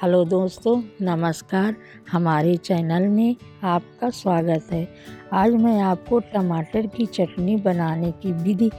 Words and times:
Hello 0.00 0.24
दोस्तों, 0.24 0.76
नमस्कार। 1.02 1.74
हमारे 2.12 2.56
चैनल 2.56 3.06
में 3.08 3.36
आपका 3.62 4.08
स्वागत 4.10 4.68
है। 4.72 4.88
आज 5.32 5.54
मैं 5.54 5.80
आपको 5.80 6.20
टमाटर 6.20 6.86
की 6.86 7.06
चटनी 7.06 7.56
बनाने 7.56 8.10
की 8.12 8.32
विधि 8.34 8.70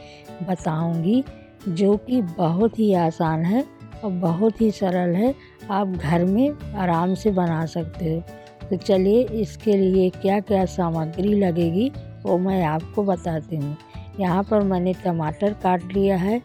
बताऊँगी, 0.43 1.23
जो 1.67 1.95
कि 1.97 2.21
बहुत 2.21 2.79
ही 2.79 2.93
आसान 2.93 3.43
है 3.45 3.63
और 4.03 4.11
बहुत 4.11 4.61
ही 4.61 4.71
सरल 4.71 5.13
है। 5.15 5.33
आप 5.71 5.87
घर 5.87 6.25
में 6.25 6.73
आराम 6.75 7.13
से 7.15 7.31
बना 7.31 7.65
सकते 7.65 8.13
हो। 8.13 8.67
तो 8.69 8.77
चलिए, 8.77 9.23
इसके 9.23 9.77
लिए 9.77 10.09
क्या 10.11 10.39
क्या 10.39 10.65
सामग्री 10.65 11.33
लगेगी 11.33 11.91
वो 12.23 12.37
मैं 12.37 12.63
आपको 12.63 13.03
बताती 13.03 13.55
हूँ। 13.55 13.77
यहाँ 14.19 14.43
पर 14.43 14.63
मैंने 14.63 14.93
टमाटर 14.93 15.53
काट 15.53 15.83
लिया 15.93 16.17
है। 16.17 16.41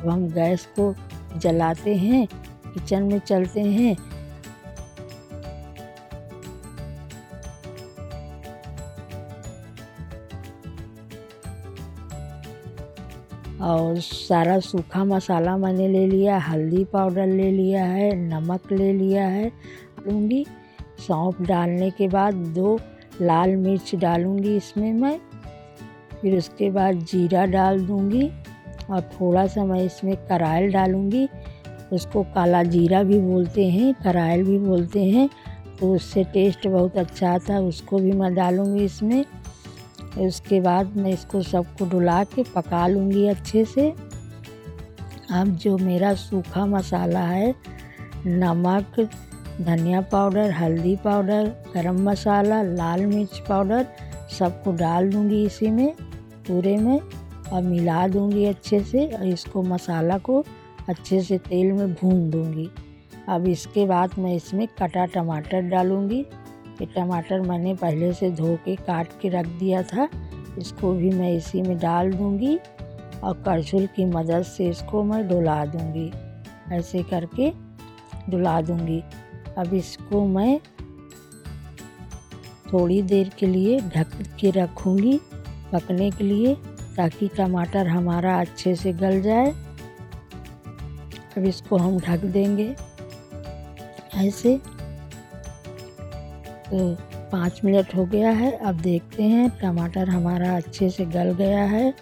अब 0.00 0.08
हम 0.08 0.28
गैस 0.28 0.66
को 0.78 0.94
जलाते 1.36 1.94
हैं, 1.96 2.26
किचन 2.74 3.02
में 3.02 3.18
चलते 3.18 3.60
हैं, 3.60 3.96
और 13.60 13.98
सारा 13.98 14.58
सूखा 14.60 15.04
मसाला 15.04 15.56
मैंने 15.56 15.88
ले 15.88 16.06
लिया 16.06 16.38
हल्दी 16.38 16.84
पाउडर 16.84 17.26
ले 17.26 17.50
लिया 17.52 17.84
है, 17.84 18.14
नमक 18.18 18.72
ले 18.72 18.92
लिया 18.92 19.26
है 19.26 19.50
लूँगी 20.06 20.44
सौंफ 21.06 21.40
डालने 21.42 21.90
के 21.90 22.08
बाद 22.08 22.34
दो 22.54 22.78
लाल 23.20 23.56
मिर्च 23.56 23.94
डालूँगी 23.94 24.56
इसमें 24.56 24.92
मैं, 24.92 25.18
फिर 26.20 26.36
उसके 26.38 26.70
बाद 26.70 27.00
जीरा 27.02 27.44
डाल 27.46 27.80
दूँगी। 27.80 28.30
और 28.90 29.00
थोड़ा 29.12 29.46
सा 29.46 29.64
मैं 29.64 29.80
इसमें 29.82 30.16
करायल 30.28 30.72
डालूँगी। 30.72 31.28
उसको 31.92 32.22
काला 32.34 32.62
जीरा 32.64 33.02
भी 33.02 33.18
बोलते 33.20 33.66
हैं, 33.66 33.92
करायल 33.94 34.44
भी 34.44 34.58
बोलते 34.58 35.04
हैं 35.04 35.28
तो 35.80 35.92
उससे 35.94 36.24
टेस्ट 36.24 36.66
बहुत 36.66 36.96
अच्छा 36.96 37.30
आता 37.30 37.54
है 37.54 37.62
उसको 37.62 37.98
भी 37.98 38.12
मैं 38.12 38.34
डालूँगी 38.34 38.84
इसमें। 38.84 39.24
उसके 40.18 40.60
बाद 40.60 40.96
मैं 40.96 41.12
इसको 41.12 41.42
सबको 41.42 41.86
डुला 41.86 42.22
के 42.24 42.42
पका 42.54 42.86
लूँगी 42.86 43.26
अच्छे 43.28 43.64
से। 43.64 43.88
अब 45.30 45.48
जो 45.54 45.76
मेरा 45.78 46.12
सूखा 46.14 46.64
मसाला 46.66 47.20
है, 47.20 47.54
नमक, 48.26 49.08
धनिया 49.60 50.00
पाउडर, 50.02 50.50
हल्दी 50.50 50.94
पाउडर, 50.96 51.46
गरम 51.74 52.02
मसाला, 52.02 52.62
लाल 52.62 53.04
मिर्च 53.06 53.38
पाउडर, 53.48 53.86
सबको 54.38 54.72
डाल 54.72 55.10
दूँगी 55.10 55.44
इसी 55.44 55.70
में, 55.70 55.92
पूरे 56.48 56.76
में। 56.76 57.00
और 57.52 57.62
मिला 57.62 58.06
दूँगी 58.08 58.44
अच्छे 58.44 58.80
से 58.80 59.06
और 59.06 59.26
इसको 59.26 59.62
मसाला 59.62 60.18
को 60.18 60.44
अच्छे 60.88 61.20
से 61.22 61.38
तेल 61.38 61.72
में 61.72 61.92
भून 61.94 62.28
दूँगी। 62.30 62.68
अब 63.28 63.46
इसके 63.48 63.84
बाद 63.86 64.18
मैं 64.18 64.34
इसमें 64.34 64.66
कटा 64.78 65.04
टमाटर 65.06 65.68
डालूँगी। 65.68 66.20
ये 66.80 66.86
टमाटर 66.86 67.40
मैंने 67.40 67.74
पहले 67.74 68.12
से 68.12 68.30
धो 68.30 68.54
के 68.64 68.76
काट 68.76 69.20
के 69.20 69.28
रख 69.28 69.46
दिया 69.58 69.82
था। 69.82 70.08
इसको 70.58 70.92
भी 70.92 71.10
मैं 71.10 71.32
इसी 71.32 71.62
में 71.62 71.76
डाल 71.78 72.12
दूँगी 72.12 72.56
और 73.24 73.42
करछुल 73.46 73.86
की 73.96 74.04
मदद 74.04 74.42
से 74.46 74.68
इसको 74.68 75.02
मैं 75.02 75.26
डुला 75.28 75.64
दूँगी। 75.66 76.10
ऐसे 76.74 77.02
करके 77.02 77.50
डुला 78.30 78.60
दूँगी। 78.60 79.02
अब 79.58 79.74
इसको 79.74 80.24
मैं 80.26 80.58
थोड़ी 82.72 83.00
देर 83.02 83.30
के 83.38 83.46
लिए 83.46 83.78
ढक 83.80 84.10
के 84.40 84.50
रखूँगी। 84.50 85.18
पकने 85.72 86.10
के 86.10 86.24
लिए 86.24 86.56
ताकि 86.98 87.28
टमाटर 87.28 87.86
हमारा 87.86 88.38
अच्छे 88.40 88.74
से 88.74 88.92
गल 88.92 89.20
जाए। 89.22 89.50
अब 91.36 91.44
इसको 91.44 91.76
हम 91.76 91.98
ढक 91.98 92.24
देंगे। 92.26 92.74
ऐसे। 94.16 94.56
तो 96.66 96.94
पाँच 97.32 97.60
मिनट 97.64 97.94
हो 97.96 98.04
गया 98.04 98.30
है। 98.30 98.50
अब 98.58 98.80
देखते 98.80 99.22
हैं 99.22 99.48
टमाटर 99.60 100.08
हमारा 100.08 100.56
अच्छे 100.56 100.90
से 100.90 101.04
गल 101.06 101.32
गया 101.32 101.62
है। 101.64 101.94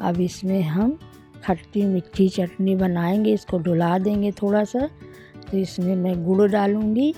अब 0.00 0.20
इसमें 0.20 0.62
हम 0.62 0.98
खट्टी 1.44 1.82
मीठी 1.82 2.28
चटनी 2.28 2.74
बनाएँगे। 2.76 3.32
इसको 3.32 3.58
डुला 3.58 3.98
देंगे 3.98 4.30
थोड़ा 4.32 4.64
सा 4.64 4.88
तो 5.50 5.56
इसमें 5.58 5.94
मैं 5.96 6.22
गुड़ 6.24 6.50
डालूँगी। 6.50 7.14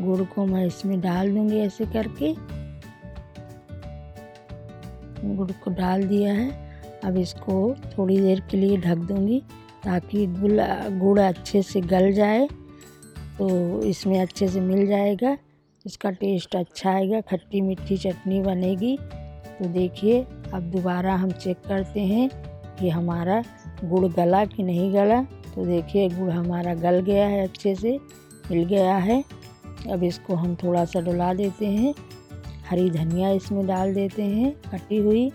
गुड़ 0.00 0.22
को 0.24 0.46
मैं 0.46 0.66
इसमें 0.66 1.00
डाल 1.00 1.34
दूँगी 1.34 1.58
ऐसे 1.58 1.86
करके। 1.86 2.34
गुड़ 5.24 5.50
को 5.50 5.70
डाल 5.70 6.02
दिया 6.02 6.32
है। 6.32 6.50
अब 7.04 7.16
इसको 7.16 7.74
थोड़ी 7.98 8.20
देर 8.20 8.40
के 8.40 8.56
लिए 8.56 8.76
ढक 8.76 8.96
दूँगी 8.96 9.42
ताकि 9.84 10.26
गुड़ 10.26 10.98
गुड़ 10.98 11.20
अच्छे 11.20 11.62
से 11.62 11.80
गल 11.80 12.12
जाए। 12.12 12.48
तो 13.38 13.80
इसमें 13.82 14.20
अच्छे 14.20 14.48
से 14.48 14.60
मिल 14.60 14.86
जाएगा। 14.86 15.38
इसका 15.86 16.10
टेस्ट 16.10 16.56
अच्छा 16.56 16.90
आएगा। 16.90 17.20
खट्टी 17.20 17.60
मीठी 17.60 17.96
चटनी 17.96 18.40
बनेगी। 18.40 18.98
तो 19.58 19.64
देखिए, 19.64 20.26
अब 20.54 20.62
दोबारा 20.62 21.14
हम 21.14 21.30
चेक 21.30 21.56
करते 21.68 22.00
हैं 22.00 22.30
कि 22.80 22.88
हमारा 22.88 23.44
गुड़ 23.84 24.06
गला 24.06 24.44
कि 24.44 24.62
नहीं 24.62 24.94
गला। 24.94 25.22
तो 25.22 25.66
देखिए, 25.66 26.08
गुड़ 26.08 26.30
हमारा 26.30 26.74
गल 26.74 27.00
गया 27.00 27.26
है 27.26 27.42
अच्छे 27.42 27.74
से, 27.74 27.98
मिल 28.50 28.64
गया 28.64 28.96
है। 28.96 29.24
अब 29.90 30.02
इसको 30.02 30.34
हम 30.34 30.54
थोड़ा 30.54 30.84
सा 30.84 31.00
डुला 31.00 31.34
देते 31.34 31.66
हैं। 31.66 31.94
हरी 32.72 32.90
धनिया 32.90 33.30
इसमें 33.30 33.66
डाल 33.66 33.92
देते 33.94 34.22
हैं, 34.24 34.52
कटी 34.64 34.98
हुई। 34.98 35.26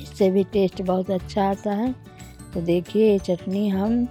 इससे 0.00 0.30
भी 0.30 0.44
टेस्ट 0.44 0.82
बहुत 0.82 1.10
अच्छा 1.10 1.44
आता 1.44 1.72
है। 1.72 1.94
तो 2.54 2.60
देखिए, 2.60 3.10
ये 3.12 3.18
चटनी 3.18 3.68
हम 3.68 4.06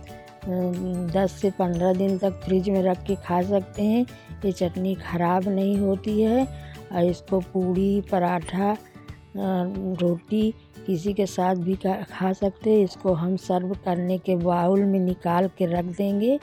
10 1.13 1.31
से 1.31 1.51
15 1.51 1.93
दिन 1.93 2.17
तक 2.17 2.41
फ्रिज 2.45 2.69
में 2.69 2.81
रख 2.83 3.03
के 3.03 3.15
खा 3.17 3.41
सकते 3.41 3.83
हैं। 3.83 4.05
ये 4.45 4.51
चटनी 4.51 4.95
ख़राब 4.95 5.47
नहीं 5.49 5.77
होती 5.77 6.21
है 6.21 6.45
और 6.91 7.03
इसको 7.03 7.39
पूड़ी, 7.53 8.01
पराठा 8.01 8.75
रोटी 9.37 10.53
किसी 10.85 11.13
के 11.13 11.25
साथ 11.25 11.55
भी 11.57 11.75
खा 11.75 12.33
सकते 12.33 12.69
हैं। 12.69 12.83
इसको 12.83 13.13
हम 13.13 13.35
सर्व 13.39 13.75
करने 13.85 14.17
के 14.17 14.35
बाउल 14.35 14.83
में 14.83 14.99
निकाल 14.99 15.47
के 15.57 15.65
रख 15.73 15.85
देंगे। 15.97 16.37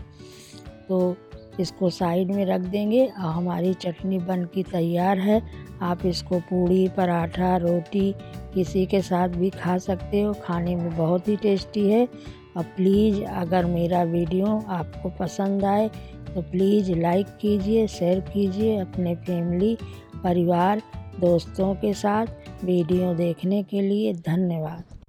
तो 0.89 1.17
इसको 1.61 1.91
साइड 1.91 2.31
में 2.31 2.45
रख 2.47 2.61
देंगे। 2.61 3.05
और 3.05 3.31
हमारी 3.33 3.73
चटनी 3.75 4.19
बन 4.19 4.45
की 4.45 4.63
तैयार 4.63 5.19
है। 5.19 5.43
आप 5.83 6.05
इसको 6.07 6.39
पूड़ी, 6.41 6.89
पराठा, 6.89 7.57
रोटी 7.57 8.13
किसी 8.55 8.85
के 8.87 9.01
साथ 9.03 9.29
भी 9.29 9.51
खा 9.51 9.79
सकते 9.79 10.21
हो। 10.21 10.33
खाने 10.45 10.75
में 10.77 10.97
बहुत 10.97 11.29
ही 11.29 11.37
टेस्टी 11.37 11.91
है। 11.91 12.07
और 12.57 12.65
प्लीज़, 12.77 13.23
अगर 13.25 13.65
मेरा 13.65 14.03
वीडियो 14.03 14.47
आपको 14.69 15.11
पसंद 15.11 15.65
आए 15.65 15.89
तो 16.35 16.43
प्लीज़ 16.43 16.93
लाइक 16.93 17.27
कीजिए, 17.41 17.87
शेयर 17.87 18.21
कीजिए 18.23 18.77
अपने 18.79 19.15
फैमिली, 19.17 19.77
परिवार, 20.25 20.83
दोस्तों 21.21 21.75
के 21.75 21.93
साथ। 21.95 22.27
वीडियो 22.65 23.15
देखने 23.15 23.63
के 23.63 23.81
लिए 23.81 24.13
धन्यवाद। 24.13 25.00